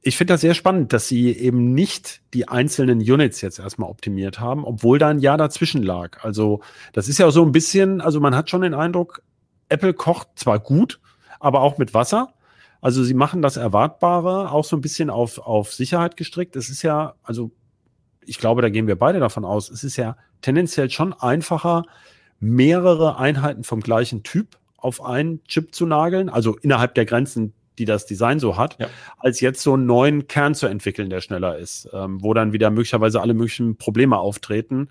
[0.00, 4.38] ich finde das sehr spannend, dass sie eben nicht die einzelnen Units jetzt erstmal optimiert
[4.38, 6.24] haben, obwohl da ein Jahr dazwischen lag.
[6.24, 6.60] Also
[6.92, 9.22] das ist ja so ein bisschen, also man hat schon den Eindruck,
[9.68, 11.00] Apple kocht zwar gut,
[11.40, 12.32] aber auch mit Wasser.
[12.80, 16.54] Also sie machen das Erwartbare auch so ein bisschen auf, auf Sicherheit gestrickt.
[16.54, 17.50] Es ist ja, also
[18.24, 21.82] ich glaube, da gehen wir beide davon aus, es ist ja tendenziell schon einfacher,
[22.38, 27.84] mehrere Einheiten vom gleichen Typ auf einen Chip zu nageln, also innerhalb der Grenzen die
[27.84, 28.88] das Design so hat, ja.
[29.18, 32.70] als jetzt so einen neuen Kern zu entwickeln, der schneller ist, ähm, wo dann wieder
[32.70, 34.88] möglicherweise alle möglichen Probleme auftreten.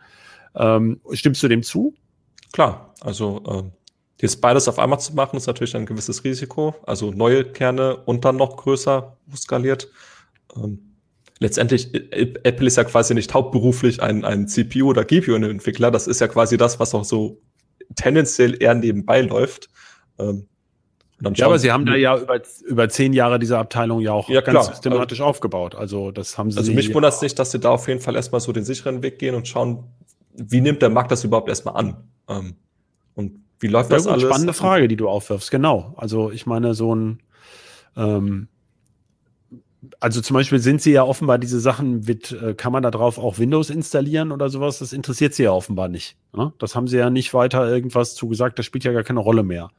[0.55, 1.93] Ähm, stimmst du dem zu?
[2.53, 3.71] Klar, also ähm,
[4.21, 6.75] jetzt beides auf einmal zu machen, ist natürlich ein gewisses Risiko.
[6.85, 9.89] Also neue Kerne und dann noch größer skaliert.
[10.55, 10.95] Ähm,
[11.39, 15.91] letztendlich, Apple ist ja quasi nicht hauptberuflich ein, ein CPU- oder GPU-Entwickler.
[15.91, 17.41] Das ist ja quasi das, was auch so
[17.95, 19.69] tendenziell eher nebenbei läuft.
[20.19, 20.47] Ähm,
[21.33, 24.41] ja, aber sie haben da ja über, über zehn Jahre diese Abteilung ja auch ja,
[24.41, 24.63] ganz klar.
[24.63, 25.75] systematisch also, aufgebaut.
[25.75, 26.59] Also das haben sie.
[26.59, 29.01] Also mich wundert es nicht, dass sie da auf jeden Fall erstmal so den sicheren
[29.01, 29.83] Weg gehen und schauen,
[30.33, 31.97] wie nimmt der Markt das überhaupt erstmal an?
[32.29, 32.55] Ähm,
[33.15, 34.25] und wie läuft ja, das gut, alles?
[34.25, 35.95] Spannende Frage, die du aufwirfst, genau.
[35.97, 37.19] Also ich meine, so ein
[37.95, 38.47] ähm,
[39.99, 43.17] also zum Beispiel sind sie ja offenbar diese Sachen mit, äh, kann man da drauf
[43.17, 44.79] auch Windows installieren oder sowas?
[44.79, 46.17] Das interessiert sie ja offenbar nicht.
[46.33, 46.53] Ne?
[46.59, 49.69] Das haben sie ja nicht weiter irgendwas zugesagt, das spielt ja gar keine Rolle mehr.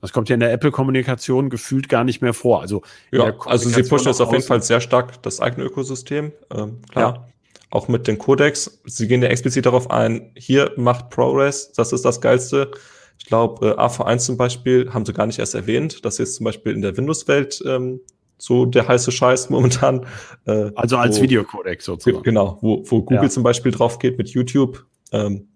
[0.00, 2.60] Das kommt ja in der Apple-Kommunikation gefühlt gar nicht mehr vor.
[2.60, 6.32] Also, ja, also sie pushen jetzt auf jeden Fall sehr stark das eigene Ökosystem.
[6.54, 7.14] Ähm, klar.
[7.14, 7.26] Ja.
[7.70, 8.80] Auch mit den Codecs.
[8.84, 12.70] Sie gehen ja explizit darauf ein, hier macht ProRes, das ist das Geilste.
[13.18, 16.04] Ich glaube, äh, AV1 zum Beispiel haben sie gar nicht erst erwähnt.
[16.04, 18.00] Das ist zum Beispiel in der Windows-Welt ähm,
[18.38, 20.06] so der heiße Scheiß momentan.
[20.46, 22.22] Äh, also als wo, Videocodec sozusagen.
[22.22, 23.28] Genau, wo, wo Google ja.
[23.28, 24.86] zum Beispiel drauf geht mit YouTube.
[25.12, 25.48] Ähm,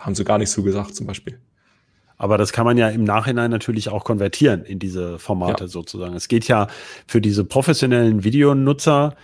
[0.00, 1.38] haben sie gar nicht so gesagt zum Beispiel.
[2.16, 5.68] Aber das kann man ja im Nachhinein natürlich auch konvertieren in diese Formate ja.
[5.68, 6.14] sozusagen.
[6.14, 6.68] Es geht ja
[7.06, 9.14] für diese professionellen Videonutzer,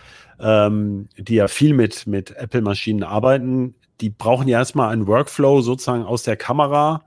[0.41, 6.05] ähm, die ja viel mit, mit Apple-Maschinen arbeiten, die brauchen ja erstmal einen Workflow sozusagen
[6.05, 7.05] aus der Kamera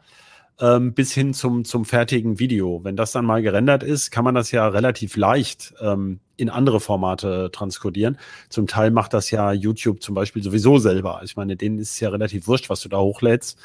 [0.61, 2.81] ähm, bis hin zum, zum fertigen Video.
[2.83, 6.79] Wenn das dann mal gerendert ist, kann man das ja relativ leicht ähm, in andere
[6.79, 8.17] Formate transkodieren.
[8.49, 11.21] Zum Teil macht das ja YouTube zum Beispiel sowieso selber.
[11.23, 13.57] Ich meine, denen ist es ja relativ wurscht, was du da hochlädst.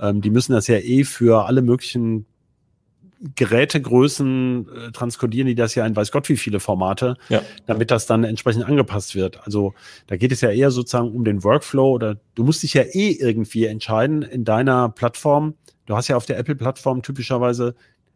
[0.00, 2.26] Ähm, die müssen das ja eh für alle möglichen
[3.34, 7.42] Gerätegrößen äh, transkodieren die das ja in weiß Gott wie viele Formate, ja.
[7.66, 9.44] damit das dann entsprechend angepasst wird.
[9.44, 9.74] Also
[10.06, 13.10] da geht es ja eher sozusagen um den Workflow oder du musst dich ja eh
[13.10, 15.54] irgendwie entscheiden in deiner Plattform.
[15.90, 17.74] Du hast ja auf der Apple-Plattform typischerweise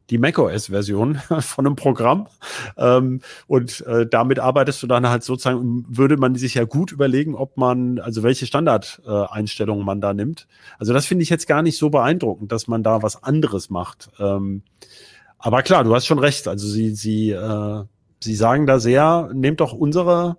[0.08, 2.28] die macOS-Version von einem Programm.
[2.76, 7.34] Ähm, und äh, damit arbeitest du dann halt sozusagen, würde man sich ja gut überlegen,
[7.34, 10.46] ob man, also welche Standardeinstellungen äh, man da nimmt.
[10.78, 14.08] Also das finde ich jetzt gar nicht so beeindruckend, dass man da was anderes macht.
[14.20, 14.62] Ähm,
[15.38, 16.46] aber klar, du hast schon recht.
[16.46, 17.82] Also sie, sie, äh,
[18.20, 20.36] sie sagen da sehr, nehmt doch unsere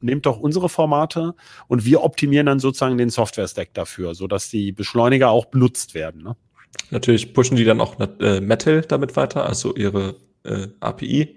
[0.00, 1.34] nehmt doch unsere Formate
[1.66, 6.22] und wir optimieren dann sozusagen den Software-Stack dafür, sodass die Beschleuniger auch benutzt werden.
[6.22, 6.36] Ne?
[6.90, 11.36] Natürlich pushen die dann auch äh, Metal damit weiter, also ihre äh, API.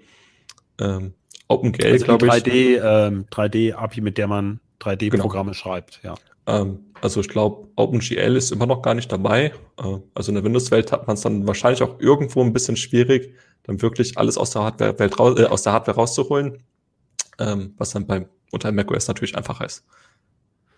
[0.80, 1.14] Ähm,
[1.48, 2.32] OpenGL, also glaube ich.
[2.32, 5.54] 3D, ähm, 3D-API, mit der man 3D-Programme genau.
[5.54, 6.14] schreibt, ja.
[6.46, 9.52] Ähm, also ich glaube, OpenGL ist immer noch gar nicht dabei.
[9.78, 13.34] Äh, also in der Windows-Welt hat man es dann wahrscheinlich auch irgendwo ein bisschen schwierig,
[13.64, 16.62] dann wirklich alles aus der Hardware-Welt raus, äh, aus der Hardware rauszuholen,
[17.38, 19.84] ähm, was dann beim unter macOS natürlich einfacher ist.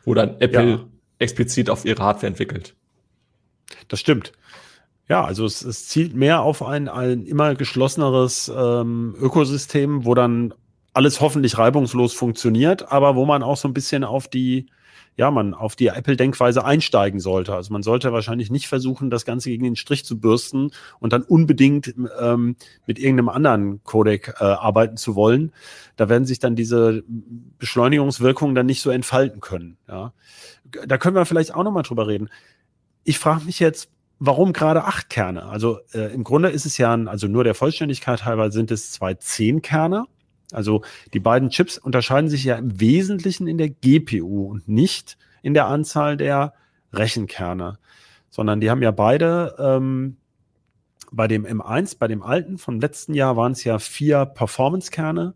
[0.05, 0.89] Wo dann Apple ja.
[1.19, 2.75] explizit auf ihre Hardware entwickelt.
[3.89, 4.33] Das stimmt.
[5.09, 10.55] Ja, also es, es zielt mehr auf ein, ein immer geschlosseneres ähm, Ökosystem, wo dann
[10.93, 14.67] alles hoffentlich reibungslos funktioniert, aber wo man auch so ein bisschen auf die,
[15.17, 17.55] ja, man auf die Apple-Denkweise einsteigen sollte.
[17.55, 21.23] Also man sollte wahrscheinlich nicht versuchen, das Ganze gegen den Strich zu bürsten und dann
[21.23, 22.57] unbedingt ähm,
[22.87, 25.53] mit irgendeinem anderen Codec äh, arbeiten zu wollen.
[25.97, 27.03] Da werden sich dann diese
[27.59, 29.77] Beschleunigungswirkungen dann nicht so entfalten können.
[29.89, 30.13] Ja.
[30.87, 32.31] Da können wir vielleicht auch nochmal drüber reden.
[33.11, 35.47] Ich frage mich jetzt, warum gerade acht Kerne?
[35.47, 38.93] Also äh, im Grunde ist es ja, ein, also nur der Vollständigkeit halber sind es
[38.93, 40.05] zwei Zehn-Kerne.
[40.53, 45.55] Also die beiden Chips unterscheiden sich ja im Wesentlichen in der GPU und nicht in
[45.55, 46.55] der Anzahl der
[46.93, 47.81] Rechenkerne,
[48.31, 50.19] sondern die haben ja beide ähm,
[51.11, 55.35] bei dem M1, bei dem alten vom letzten Jahr waren es ja vier Performance-Kerne.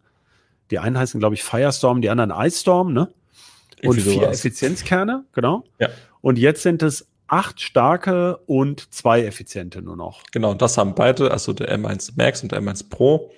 [0.71, 3.13] Die einen heißen, glaube ich, Firestorm, die anderen Ice Storm, ne?
[3.83, 5.65] Und vier Effizienzkerne, genau.
[5.81, 5.89] Ja.
[6.21, 10.23] Und jetzt sind es acht starke und zwei effiziente nur noch.
[10.31, 13.33] Genau, das haben beide, also der M1 Max und der M1 Pro.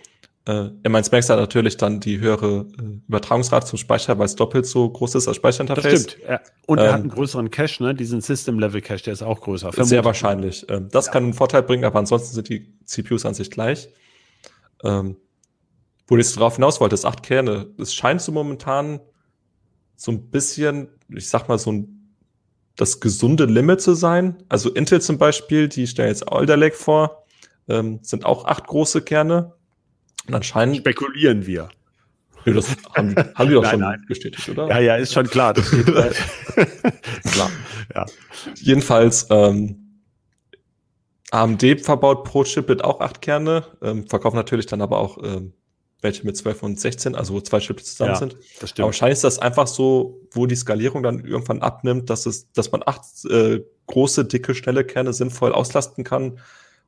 [0.44, 4.66] Äh, M1 Max hat natürlich dann die höhere äh, Übertragungsrate zum Speicher, weil es doppelt
[4.66, 5.84] so groß ist als Speicherinterface.
[5.84, 6.28] Das stimmt.
[6.28, 6.40] Ja.
[6.66, 7.94] Und ähm, er hat einen größeren Cache, ne?
[7.94, 9.72] Diesen System-Level-Cache, der ist auch größer.
[9.72, 9.88] Vermutlich.
[9.88, 10.66] Sehr wahrscheinlich.
[10.68, 11.12] Ähm, das ja.
[11.12, 13.88] kann einen Vorteil bringen, aber ansonsten sind die CPUs an sich gleich.
[14.84, 15.16] Ähm,
[16.06, 17.70] wo ich darauf hinaus wollte, ist acht Kerne.
[17.78, 19.00] Es scheint so momentan
[19.96, 21.95] so ein bisschen, ich sag mal, so ein
[22.76, 24.36] das gesunde Limit zu sein.
[24.48, 27.24] Also Intel zum Beispiel, die stellen jetzt Alder Lake vor,
[27.68, 29.54] ähm, sind auch acht große Kerne.
[30.26, 31.68] Und anscheinend spekulieren wir.
[32.44, 34.04] Ja, das haben, haben die doch nein, schon nein.
[34.06, 34.68] bestätigt, oder?
[34.68, 35.54] Ja, ja, ist schon klar.
[37.32, 37.50] Klar.
[37.94, 38.06] Ja.
[38.54, 40.02] Jedenfalls ähm,
[41.30, 45.54] AMD verbaut pro Chip mit auch acht Kerne, ähm, verkauft natürlich dann aber auch ähm,
[46.02, 48.36] welche mit 12 und 16, also wo zwei Chips zusammen ja, sind.
[48.60, 48.80] Das stimmt.
[48.80, 52.70] Aber wahrscheinlich ist das einfach so, wo die Skalierung dann irgendwann abnimmt, dass es, dass
[52.72, 56.38] man acht äh, große, dicke, schnelle Kerne sinnvoll auslasten kann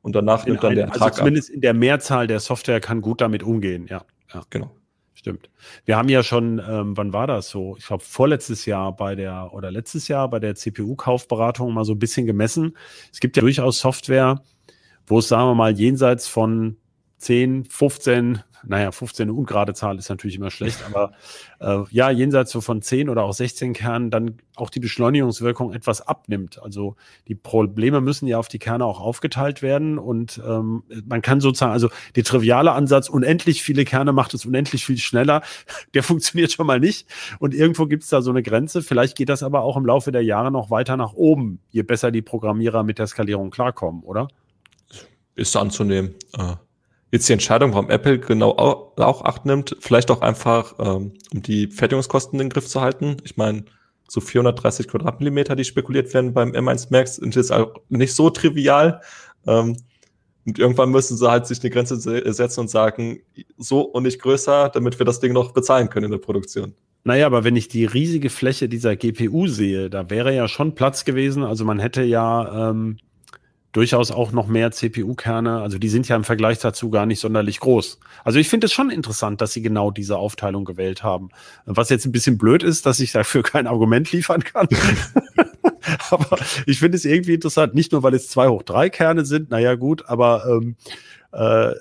[0.01, 1.55] und danach in nimmt dann ein, der Ertrag Also zumindest ab.
[1.55, 4.03] in der Mehrzahl der Software kann gut damit umgehen, ja.
[4.33, 4.43] ja.
[4.49, 4.71] Genau.
[5.19, 5.49] Stimmt.
[5.83, 7.75] Wir haben ja schon, ähm, wann war das so?
[7.77, 11.99] Ich glaube, vorletztes Jahr bei der oder letztes Jahr bei der CPU-Kaufberatung mal so ein
[11.99, 12.77] bisschen gemessen.
[13.11, 14.41] Es gibt ja durchaus Software,
[15.07, 16.77] wo es, sagen wir mal, jenseits von
[17.17, 21.11] 10, 15, naja, 15 ungerade Zahl ist natürlich immer schlecht, aber
[21.59, 26.01] äh, ja, jenseits so von 10 oder auch 16 Kernen dann auch die Beschleunigungswirkung etwas
[26.01, 26.61] abnimmt.
[26.61, 26.95] Also
[27.27, 31.71] die Probleme müssen ja auf die Kerne auch aufgeteilt werden und ähm, man kann sozusagen,
[31.71, 35.41] also der triviale Ansatz, unendlich viele Kerne macht es unendlich viel schneller,
[35.93, 37.07] der funktioniert schon mal nicht.
[37.39, 38.81] Und irgendwo gibt es da so eine Grenze.
[38.81, 42.11] Vielleicht geht das aber auch im Laufe der Jahre noch weiter nach oben, je besser
[42.11, 44.27] die Programmierer mit der Skalierung klarkommen, oder?
[45.35, 46.15] Ist anzunehmen.
[46.37, 46.55] Äh
[47.11, 51.67] jetzt die Entscheidung, warum Apple genau auch, Acht nimmt, vielleicht auch einfach, ähm, um die
[51.67, 53.17] Fertigungskosten in den Griff zu halten.
[53.23, 53.65] Ich meine,
[54.07, 59.01] so 430 Quadratmillimeter, die spekuliert werden beim M1 Max, sind jetzt auch nicht so trivial.
[59.47, 59.77] Ähm,
[60.45, 63.19] und irgendwann müssen sie halt sich eine Grenze setzen und sagen,
[63.57, 66.73] so und nicht größer, damit wir das Ding noch bezahlen können in der Produktion.
[67.03, 71.05] Naja, aber wenn ich die riesige Fläche dieser GPU sehe, da wäre ja schon Platz
[71.05, 71.43] gewesen.
[71.43, 72.97] Also man hätte ja ähm,
[73.71, 75.61] durchaus auch noch mehr CPU-Kerne.
[75.61, 77.99] Also die sind ja im Vergleich dazu gar nicht sonderlich groß.
[78.23, 81.29] Also ich finde es schon interessant, dass sie genau diese Aufteilung gewählt haben.
[81.65, 84.67] Was jetzt ein bisschen blöd ist, dass ich dafür kein Argument liefern kann.
[86.09, 89.51] aber ich finde es irgendwie interessant, nicht nur weil es zwei hoch drei Kerne sind,
[89.51, 90.75] naja gut, aber ähm,
[91.31, 91.73] äh,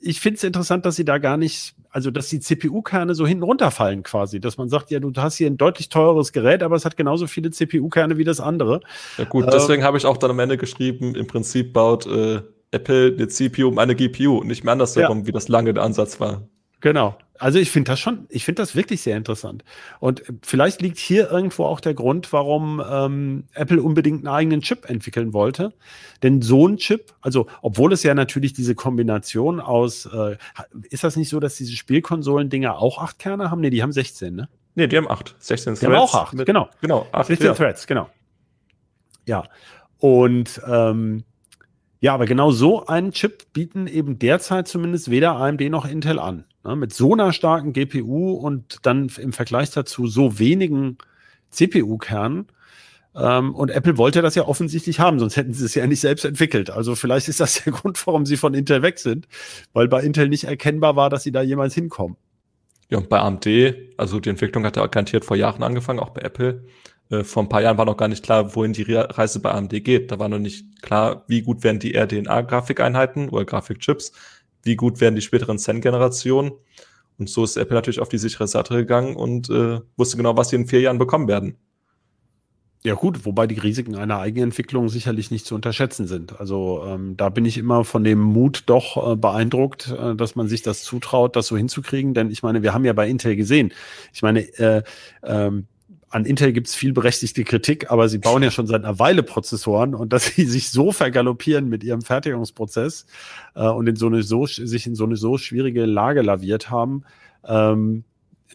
[0.00, 3.42] ich finde es interessant, dass sie da gar nicht, also dass die CPU-Kerne so hinten
[3.42, 6.84] runterfallen quasi, dass man sagt, ja, du hast hier ein deutlich teureres Gerät, aber es
[6.84, 8.80] hat genauso viele CPU-Kerne wie das andere.
[9.16, 12.42] Ja gut, deswegen äh, habe ich auch dann am Ende geschrieben, im Prinzip baut äh,
[12.70, 15.26] Apple eine CPU um eine GPU, nicht mehr andersherum, ja.
[15.26, 16.46] wie das lange der Ansatz war.
[16.86, 17.18] Genau.
[17.40, 19.64] Also ich finde das schon, ich finde das wirklich sehr interessant.
[19.98, 24.88] Und vielleicht liegt hier irgendwo auch der Grund, warum ähm, Apple unbedingt einen eigenen Chip
[24.88, 25.72] entwickeln wollte.
[26.22, 30.36] Denn so ein Chip, also obwohl es ja natürlich diese Kombination aus, äh,
[30.88, 33.62] ist das nicht so, dass diese Spielkonsolen-Dinger auch acht Kerne haben?
[33.62, 34.48] Nee, die haben 16, ne?
[34.76, 35.34] Nee, die haben acht.
[35.40, 35.80] 16 die Threads.
[35.80, 36.68] Die haben auch acht, mit, genau.
[36.82, 37.54] Genau, acht, 16 ja.
[37.54, 38.08] Threads, genau.
[39.26, 39.42] Ja.
[39.98, 41.24] Und ähm,
[41.98, 46.44] ja, aber genau so einen Chip bieten eben derzeit zumindest weder AMD noch Intel an.
[46.66, 46.76] Ne?
[46.76, 50.98] Mit so einer starken GPU und dann im Vergleich dazu so wenigen
[51.50, 52.46] CPU-Kernen.
[53.14, 56.24] Ähm, und Apple wollte das ja offensichtlich haben, sonst hätten sie es ja nicht selbst
[56.24, 56.70] entwickelt.
[56.70, 59.26] Also vielleicht ist das der Grund, warum sie von Intel weg sind,
[59.72, 62.16] weil bei Intel nicht erkennbar war, dass sie da jemals hinkommen.
[62.88, 63.46] Ja, und bei AMD,
[63.96, 66.64] also die Entwicklung hat ja garantiert vor Jahren angefangen, auch bei Apple.
[67.10, 69.72] Äh, vor ein paar Jahren war noch gar nicht klar, wohin die Reise bei AMD
[69.84, 70.10] geht.
[70.10, 74.12] Da war noch nicht klar, wie gut werden die RDNA-Grafikeinheiten oder Grafikchips,
[74.66, 76.52] wie gut werden die späteren Zen-Generationen.
[77.18, 80.50] Und so ist Apple natürlich auf die sichere Seite gegangen und äh, wusste genau, was
[80.50, 81.56] sie in vier Jahren bekommen werden.
[82.84, 86.38] Ja gut, wobei die Risiken einer Eigenentwicklung sicherlich nicht zu unterschätzen sind.
[86.38, 90.46] Also ähm, da bin ich immer von dem Mut doch äh, beeindruckt, äh, dass man
[90.46, 92.14] sich das zutraut, das so hinzukriegen.
[92.14, 93.72] Denn ich meine, wir haben ja bei Intel gesehen,
[94.12, 94.82] ich meine, äh,
[95.24, 95.66] ähm,
[96.08, 99.22] an Intel gibt es viel berechtigte Kritik, aber sie bauen ja schon seit einer Weile
[99.22, 103.06] Prozessoren und dass sie sich so vergaloppieren mit ihrem Fertigungsprozess
[103.54, 107.04] äh, und in so eine so, sich in so eine so schwierige Lage laviert haben,
[107.44, 108.04] ähm,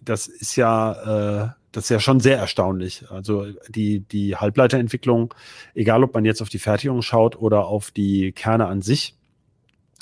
[0.03, 3.05] das ist ja, äh, das ist ja schon sehr erstaunlich.
[3.09, 5.33] Also die, die Halbleiterentwicklung,
[5.73, 9.15] egal ob man jetzt auf die Fertigung schaut oder auf die Kerne an sich,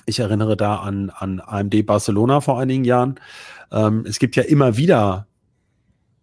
[0.06, 3.20] ich erinnere da an, an AMD Barcelona vor einigen Jahren.
[3.72, 5.28] Ähm, es gibt ja immer wieder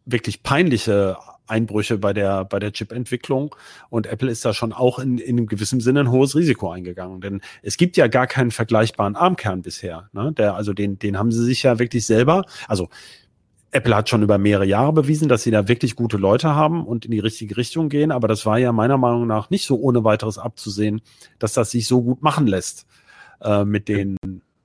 [0.07, 3.55] wirklich peinliche Einbrüche bei der, bei der Chip-Entwicklung.
[3.91, 7.21] Und Apple ist da schon auch in, in einem gewissen Sinne ein hohes Risiko eingegangen.
[7.21, 10.09] Denn es gibt ja gar keinen vergleichbaren ARM-Kern bisher.
[10.13, 10.33] Ne?
[10.33, 12.89] Der, also den, den haben sie sich ja wirklich selber, also
[13.73, 17.05] Apple hat schon über mehrere Jahre bewiesen, dass sie da wirklich gute Leute haben und
[17.05, 18.11] in die richtige Richtung gehen.
[18.11, 21.03] Aber das war ja meiner Meinung nach nicht so ohne weiteres abzusehen,
[21.39, 22.87] dass das sich so gut machen lässt
[23.43, 24.17] äh, mit den,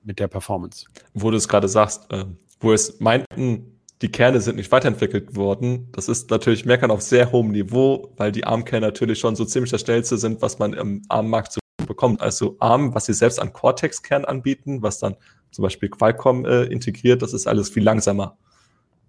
[0.02, 0.86] mit der Performance.
[1.12, 2.24] Wo du es gerade sagst, äh,
[2.60, 3.71] wo es meinten,
[4.02, 5.88] die Kerne sind nicht weiterentwickelt worden.
[5.92, 9.70] Das ist natürlich Meckern auf sehr hohem Niveau, weil die ARM-Kerne natürlich schon so ziemlich
[9.70, 12.20] das Schnellste sind, was man im ARM-Markt so bekommt.
[12.20, 15.14] Also ARM, was sie selbst an Cortex-Kern anbieten, was dann
[15.52, 18.36] zum Beispiel Qualcomm äh, integriert, das ist alles viel langsamer.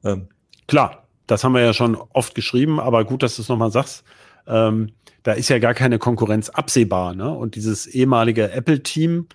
[0.03, 0.27] Ähm.
[0.67, 4.03] Klar, das haben wir ja schon oft geschrieben, aber gut, dass du es nochmal sagst.
[4.45, 4.91] Ähm,
[5.23, 7.15] da ist ja gar keine Konkurrenz absehbar.
[7.15, 7.29] Ne?
[7.29, 9.27] Und dieses ehemalige Apple-Team,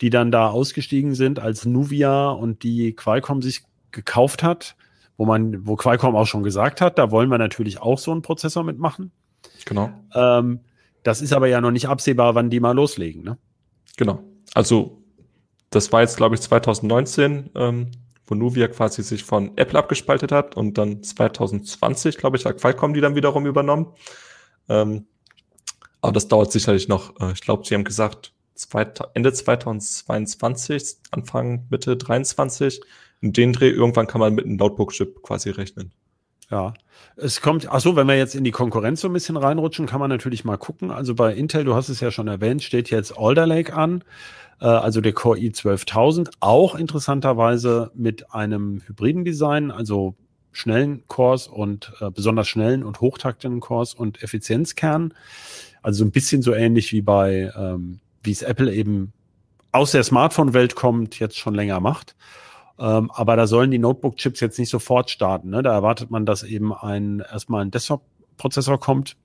[0.00, 4.76] die dann da ausgestiegen sind als Nuvia und die Qualcomm sich gekauft hat,
[5.20, 8.22] wo man, wo Qualcomm auch schon gesagt hat, da wollen wir natürlich auch so einen
[8.22, 9.12] Prozessor mitmachen.
[9.66, 9.90] Genau.
[10.14, 10.60] Ähm,
[11.02, 13.36] das ist aber ja noch nicht absehbar, wann die mal loslegen, ne?
[13.98, 14.24] Genau.
[14.54, 15.02] Also,
[15.68, 17.90] das war jetzt, glaube ich, 2019, ähm,
[18.26, 22.94] wo Nuvia quasi sich von Apple abgespaltet hat und dann 2020, glaube ich, hat Qualcomm
[22.94, 23.88] die dann wiederum übernommen.
[24.70, 25.04] Ähm,
[26.00, 27.20] aber das dauert sicherlich noch.
[27.20, 28.32] Äh, ich glaube, sie haben gesagt,
[29.12, 32.80] Ende 2022, Anfang Mitte 23
[33.20, 35.92] in den Dreh, irgendwann kann man mit einem Notebook-Chip quasi rechnen.
[36.50, 36.74] Ja.
[37.16, 40.00] Es kommt, ach so, wenn wir jetzt in die Konkurrenz so ein bisschen reinrutschen, kann
[40.00, 40.90] man natürlich mal gucken.
[40.90, 44.02] Also bei Intel, du hast es ja schon erwähnt, steht jetzt Alder Lake an,
[44.60, 50.16] äh, also der Core i12000, auch interessanterweise mit einem hybriden Design, also
[50.52, 55.14] schnellen Cores und äh, besonders schnellen und hochtaktenden Cores und Effizienzkernen.
[55.82, 59.12] Also so ein bisschen so ähnlich wie bei, ähm, wie es Apple eben
[59.72, 62.16] aus der Smartphone-Welt kommt, jetzt schon länger macht.
[62.80, 65.50] Ähm, aber da sollen die Notebook-Chips jetzt nicht sofort starten.
[65.50, 65.62] Ne?
[65.62, 69.16] Da erwartet man, dass eben ein erstmal ein Desktop-Prozessor kommt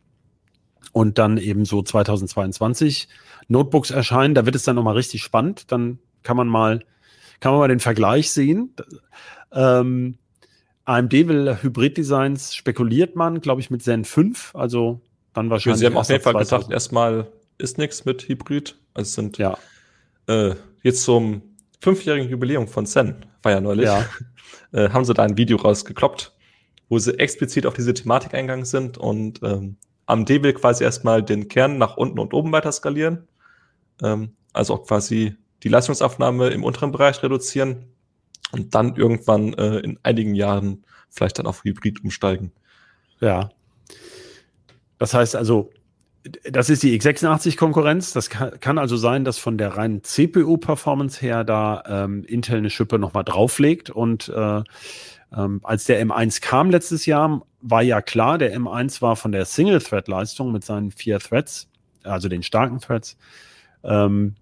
[0.91, 3.07] und dann eben so 2022
[3.47, 4.35] Notebooks erscheinen.
[4.35, 5.71] Da wird es dann nochmal richtig spannend.
[5.71, 6.83] Dann kann man mal,
[7.39, 8.75] kann man mal den Vergleich sehen.
[9.53, 10.17] Ähm,
[10.83, 14.99] AMD will Hybrid-Designs, spekuliert man, glaube ich, mit Zen 5, also
[15.33, 15.79] dann wahrscheinlich.
[15.79, 18.77] Sie haben auf jeden Fall gesagt, erstmal ist nichts mit Hybrid.
[18.93, 19.57] Also sind ja.
[20.27, 21.41] äh, jetzt zum
[21.85, 24.05] fünfjährigen Jubiläum von Zen, war ja neulich, ja.
[24.71, 26.33] Äh, haben sie da ein Video rausgekloppt,
[26.89, 31.47] wo sie explizit auf diese Thematik eingegangen sind und ähm, AMD will quasi erstmal den
[31.47, 33.27] Kern nach unten und oben weiter skalieren,
[34.01, 37.85] ähm, also auch quasi die Leistungsaufnahme im unteren Bereich reduzieren
[38.51, 42.51] und dann irgendwann äh, in einigen Jahren vielleicht dann auf Hybrid umsteigen.
[43.19, 43.49] Ja.
[44.97, 45.69] Das heißt also,
[46.43, 48.13] das ist die x86-Konkurrenz.
[48.13, 52.69] Das kann, kann, also sein, dass von der reinen CPU-Performance her da ähm, Intel eine
[52.69, 53.89] Schippe nochmal drauflegt.
[53.89, 54.63] Und äh,
[55.35, 59.45] ähm, als der M1 kam letztes Jahr, war ja klar, der M1 war von der
[59.45, 61.67] Single-Thread-Leistung mit seinen vier Threads,
[62.03, 63.17] also den starken Threads,
[63.83, 64.35] ähm,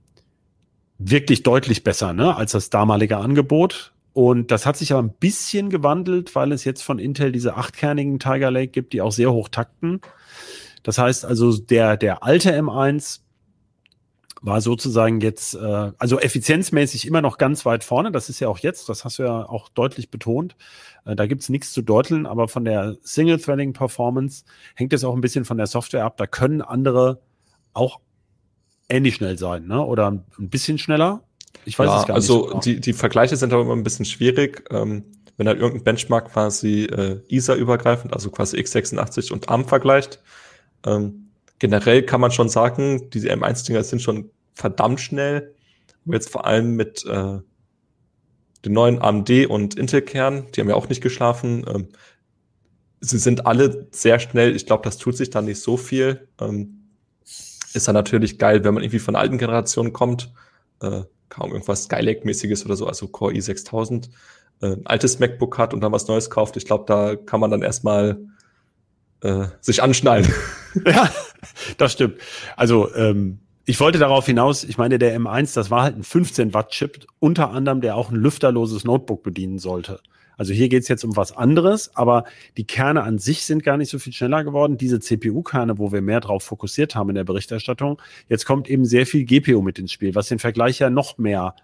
[0.98, 3.93] wirklich deutlich besser ne, als das damalige Angebot.
[4.13, 8.19] Und das hat sich aber ein bisschen gewandelt, weil es jetzt von Intel diese achtkernigen
[8.19, 10.02] Tiger Lake gibt, die auch sehr hoch takten.
[10.84, 13.22] Das heißt also, der, der alte M1
[14.41, 18.12] war sozusagen jetzt, äh, also effizienzmäßig immer noch ganz weit vorne.
[18.12, 20.58] Das ist ja auch jetzt, das hast du ja auch deutlich betont.
[21.06, 24.43] Äh, da gibt's nichts zu deuteln, aber von der Single-Threading-Performance
[24.76, 26.17] hängt es auch ein bisschen von der Software ab.
[26.17, 27.22] Da können andere
[27.74, 28.02] auch
[28.89, 29.82] ähnlich schnell sein, ne?
[29.82, 31.24] Oder ein bisschen schneller.
[31.63, 32.46] Ich weiß ja, es gar also nicht.
[32.48, 34.65] Also so die, die Vergleiche sind aber immer ein bisschen schwierig.
[34.72, 35.06] Ähm,
[35.38, 40.19] wenn halt irgendein Benchmark quasi äh, ISA-übergreifend, also quasi x86 und ARM vergleicht,
[40.86, 45.56] ähm, generell kann man schon sagen, diese M1-Dinger sind schon verdammt schnell.
[46.06, 47.39] Aber jetzt vor allem mit äh,
[48.65, 51.65] den neuen AMD und Intel-Kern, die haben ja auch nicht geschlafen.
[51.67, 51.88] Ähm,
[53.02, 54.56] sie sind alle sehr schnell.
[54.56, 56.28] Ich glaube, das tut sich da nicht so viel.
[56.39, 56.89] Ähm,
[57.74, 60.32] ist dann natürlich geil, wenn man irgendwie von alten Generationen kommt.
[60.82, 64.10] Äh, kaum irgendwas Skylake-mäßiges oder so, also Core i6000,
[64.62, 66.58] äh, ein altes MacBook hat und dann was Neues kauft.
[66.58, 68.19] Ich glaube, da kann man dann erstmal
[69.22, 70.32] äh, sich anschnallen.
[70.86, 71.09] Ja,
[71.77, 72.19] das stimmt.
[72.55, 76.53] Also ähm, ich wollte darauf hinaus, ich meine, der M1, das war halt ein 15
[76.53, 79.99] Watt Chip, unter anderem, der auch ein lüfterloses Notebook bedienen sollte.
[80.38, 82.25] Also hier geht's jetzt um was anderes, aber
[82.57, 84.77] die Kerne an sich sind gar nicht so viel schneller geworden.
[84.77, 89.05] Diese CPU-Kerne, wo wir mehr drauf fokussiert haben in der Berichterstattung, jetzt kommt eben sehr
[89.05, 91.55] viel GPU mit ins Spiel, was den Vergleich ja noch mehr,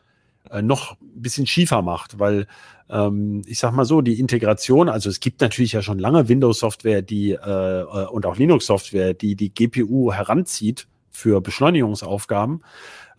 [0.51, 2.47] äh, noch ein bisschen schiefer macht, weil
[2.89, 7.01] ähm, ich sag mal so, die Integration, also es gibt natürlich ja schon lange Windows-Software,
[7.01, 12.63] die äh, äh und auch Linux-Software, die die GPU heranzieht für Beschleunigungsaufgaben.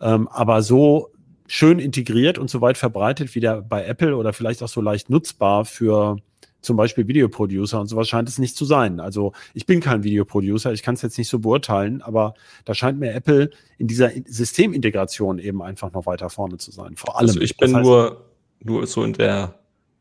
[0.01, 1.11] Ähm, aber so
[1.47, 5.09] schön integriert und so weit verbreitet wie der bei Apple oder vielleicht auch so leicht
[5.09, 6.17] nutzbar für
[6.61, 8.99] zum Beispiel Videoproducer und sowas scheint es nicht zu sein.
[8.99, 12.99] Also ich bin kein Videoproducer, ich kann es jetzt nicht so beurteilen, aber da scheint
[12.99, 16.95] mir Apple in dieser Systemintegration eben einfach noch weiter vorne zu sein.
[16.95, 17.27] Vor allem.
[17.27, 18.25] Also ich bin das heißt, nur,
[18.63, 19.55] nur so in der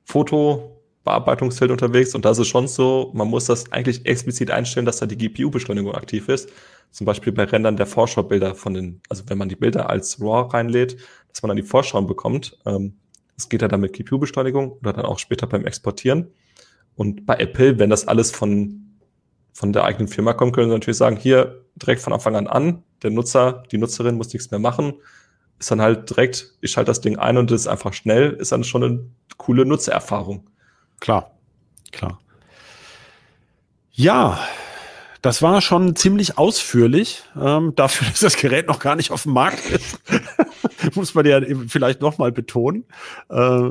[0.05, 5.07] Fotobearbeitungsfeld unterwegs und da ist schon so, man muss das eigentlich explizit einstellen, dass da
[5.07, 6.51] die GPU-Beschleunigung aktiv ist
[6.91, 10.53] zum Beispiel bei Rendern der Vorschaubilder von den, also wenn man die Bilder als RAW
[10.53, 10.97] reinlädt,
[11.29, 12.59] dass man dann die Vorschauen bekommt.
[12.67, 12.97] Ähm,
[13.37, 16.31] das geht ja dann mit GPU-Beschleunigung oder dann auch später beim Exportieren.
[16.97, 18.99] Und bei Apple, wenn das alles von,
[19.55, 22.83] von der eigenen Firma kommt, können sie natürlich sagen, hier direkt von Anfang an an,
[23.03, 24.95] der Nutzer, die Nutzerin muss nichts mehr machen,
[25.61, 28.51] ist dann halt direkt, ich schalte das Ding ein und es ist einfach schnell, ist
[28.51, 29.01] dann schon eine
[29.37, 30.49] coole Nutzererfahrung.
[31.01, 31.31] Klar,
[31.93, 32.19] klar.
[33.93, 34.41] Ja,
[35.21, 39.33] das war schon ziemlich ausführlich, ähm, dafür, dass das Gerät noch gar nicht auf dem
[39.33, 40.01] Markt ist.
[40.95, 42.87] Muss man ja vielleicht nochmal betonen.
[43.29, 43.71] Äh,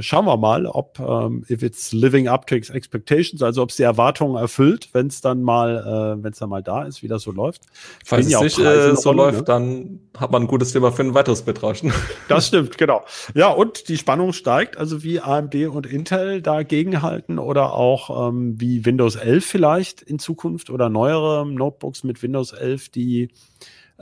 [0.00, 3.82] schauen wir mal, ob ähm, if it's living up to expectations, also ob es die
[3.82, 7.22] Erwartungen erfüllt, wenn es dann mal, äh, wenn es dann mal da ist, wie das
[7.22, 7.62] so läuft.
[8.04, 9.44] Falls es nicht äh, so läuft, ne?
[9.44, 11.92] dann hat man ein gutes Thema für ein weiteres Betrauschen.
[12.28, 13.02] Das stimmt, genau.
[13.34, 18.54] Ja, und die Spannung steigt, also wie AMD und Intel dagegen halten oder auch ähm,
[18.58, 23.28] wie Windows 11 vielleicht in Zukunft oder neuere Notebooks mit Windows 11, die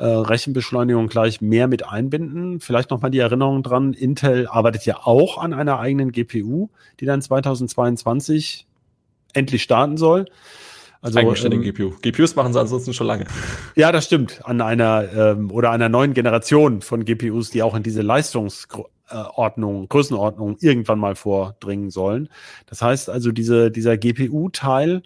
[0.00, 2.60] äh, Rechenbeschleunigung gleich mehr mit einbinden.
[2.60, 7.20] Vielleicht nochmal die Erinnerung dran, Intel arbeitet ja auch an einer eigenen GPU, die dann
[7.20, 8.66] 2022
[9.34, 10.24] endlich starten soll.
[11.02, 11.90] Also, Eigenständige ähm, GPU.
[12.00, 13.26] GPUs machen sie ansonsten schon lange.
[13.76, 14.40] Ja, das stimmt.
[14.44, 20.56] An einer ähm, oder einer neuen Generation von GPUs, die auch in diese Leistungsordnung, Größenordnung
[20.60, 22.30] irgendwann mal vordringen sollen.
[22.66, 25.02] Das heißt also, diese, dieser GPU-Teil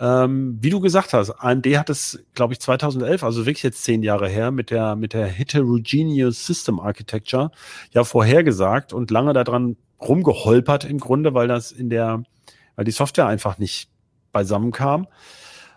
[0.00, 4.02] ähm, wie du gesagt hast, AMD hat es, glaube ich, 2011, also wirklich jetzt zehn
[4.04, 7.50] Jahre her, mit der, mit der Heterogeneous System Architecture
[7.92, 12.22] ja vorhergesagt und lange daran rumgeholpert im Grunde, weil das in der,
[12.76, 13.90] weil die Software einfach nicht
[14.30, 15.08] beisammen kam.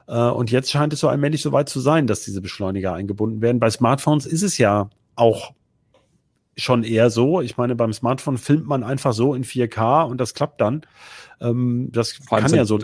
[0.07, 3.41] Äh, und jetzt scheint es so allmählich so weit zu sein, dass diese Beschleuniger eingebunden
[3.41, 3.60] werden.
[3.60, 5.53] Bei Smartphones ist es ja auch
[6.57, 7.41] schon eher so.
[7.41, 10.81] Ich meine, beim Smartphone filmt man einfach so in 4K und das klappt dann.
[11.39, 12.77] Ähm, das kann ja so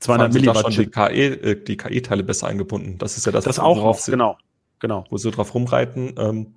[0.00, 0.72] 200 Milliwatt.
[0.72, 2.98] Schon die KI, äh, KI-Teile besser eingebunden.
[2.98, 4.36] Das ist ja das, das auch, worauf sie, genau,
[4.78, 5.04] genau.
[5.10, 6.14] Wo sie drauf rumreiten.
[6.18, 6.54] Ähm,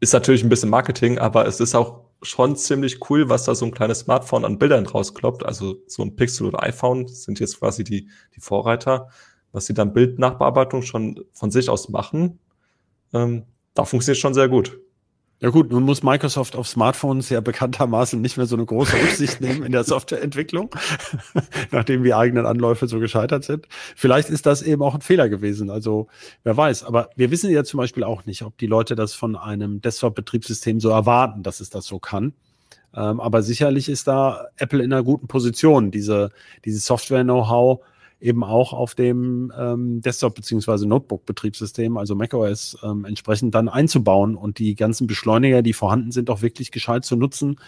[0.00, 3.64] ist natürlich ein bisschen Marketing, aber es ist auch schon ziemlich cool, was da so
[3.64, 5.44] ein kleines Smartphone an Bildern rauskloppt.
[5.44, 9.08] Also so ein Pixel oder iPhone sind jetzt quasi die, die Vorreiter,
[9.52, 12.38] was sie dann Bildnachbearbeitung schon von sich aus machen.
[13.12, 14.78] Ähm, da funktioniert schon sehr gut.
[15.42, 19.40] Ja gut, nun muss Microsoft auf Smartphones ja bekanntermaßen nicht mehr so eine große Rücksicht
[19.40, 20.70] nehmen in der Softwareentwicklung,
[21.72, 23.66] nachdem die eigenen Anläufe so gescheitert sind.
[23.96, 25.68] Vielleicht ist das eben auch ein Fehler gewesen.
[25.68, 26.06] Also
[26.44, 26.84] wer weiß.
[26.84, 30.78] Aber wir wissen ja zum Beispiel auch nicht, ob die Leute das von einem Desktop-Betriebssystem
[30.78, 32.34] so erwarten, dass es das so kann.
[32.94, 36.30] Ähm, aber sicherlich ist da Apple in einer guten Position, diese,
[36.64, 37.80] diese Software-Know-how
[38.22, 40.86] eben auch auf dem ähm, Desktop- bzw.
[40.86, 46.40] Notebook-Betriebssystem, also macOS, ähm, entsprechend dann einzubauen und die ganzen Beschleuniger, die vorhanden sind, auch
[46.40, 47.58] wirklich gescheit zu nutzen,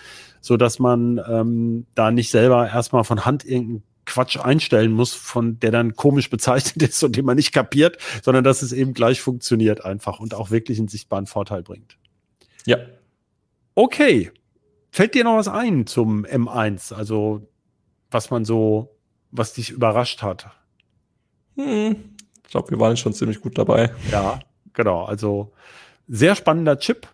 [0.41, 5.59] so dass man ähm, da nicht selber erstmal von Hand irgendeinen Quatsch einstellen muss, von
[5.59, 9.21] der dann komisch bezeichnet ist und den man nicht kapiert, sondern dass es eben gleich
[9.21, 11.99] funktioniert einfach und auch wirklich einen sichtbaren Vorteil bringt.
[12.65, 12.79] Ja.
[13.75, 14.31] Okay.
[14.93, 16.95] Fällt dir noch was ein zum M1?
[16.95, 17.49] Also,
[18.13, 18.94] was man so,
[19.35, 20.47] was dich überrascht hat?
[21.57, 21.97] Hm,
[22.45, 23.93] ich glaube, wir waren schon ziemlich gut dabei.
[24.11, 24.41] Ja,
[24.73, 25.05] genau.
[25.05, 25.53] Also,
[26.09, 27.09] sehr spannender Chip.